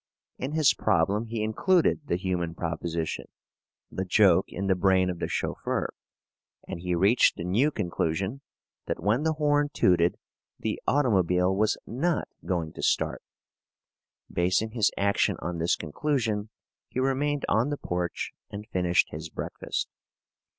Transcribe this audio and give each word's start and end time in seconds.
In 0.39 0.53
his 0.53 0.73
problem 0.73 1.27
he 1.27 1.43
included 1.43 2.07
the 2.07 2.15
human 2.15 2.55
proposition 2.55 3.27
(the 3.91 4.03
joke 4.03 4.45
in 4.47 4.65
the 4.65 4.73
brain 4.73 5.11
of 5.11 5.19
the 5.19 5.27
chauffeur), 5.27 5.93
and 6.67 6.79
he 6.79 6.95
reached 6.95 7.35
the 7.35 7.43
new 7.43 7.69
conclusion 7.69 8.41
that 8.87 8.99
when 9.03 9.21
the 9.21 9.33
horn 9.33 9.69
tooted 9.71 10.17
the 10.57 10.81
automobile 10.87 11.55
was 11.55 11.77
not 11.85 12.27
going 12.43 12.73
to 12.73 12.81
start. 12.81 13.21
Basing 14.27 14.71
his 14.71 14.89
action 14.97 15.35
on 15.39 15.59
this 15.59 15.75
conclusion, 15.75 16.49
he 16.87 16.99
remained 16.99 17.45
on 17.47 17.69
the 17.69 17.77
porch 17.77 18.31
and 18.49 18.65
finished 18.69 19.09
his 19.11 19.29
breakfast. 19.29 19.87